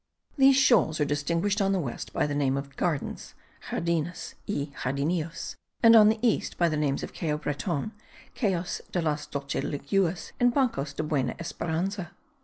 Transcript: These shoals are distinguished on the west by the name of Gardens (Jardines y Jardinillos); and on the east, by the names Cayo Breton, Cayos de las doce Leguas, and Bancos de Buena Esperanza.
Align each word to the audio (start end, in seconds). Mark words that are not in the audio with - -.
These 0.35 0.57
shoals 0.57 0.99
are 0.99 1.05
distinguished 1.05 1.61
on 1.61 1.73
the 1.73 1.79
west 1.79 2.11
by 2.11 2.25
the 2.25 2.33
name 2.33 2.57
of 2.57 2.75
Gardens 2.75 3.35
(Jardines 3.69 4.33
y 4.49 4.71
Jardinillos); 4.81 5.53
and 5.83 5.95
on 5.95 6.09
the 6.09 6.17
east, 6.27 6.57
by 6.57 6.69
the 6.69 6.75
names 6.75 7.05
Cayo 7.13 7.37
Breton, 7.37 7.91
Cayos 8.33 8.81
de 8.91 8.99
las 8.99 9.27
doce 9.27 9.61
Leguas, 9.61 10.31
and 10.39 10.51
Bancos 10.55 10.95
de 10.95 11.03
Buena 11.03 11.35
Esperanza. 11.37 12.13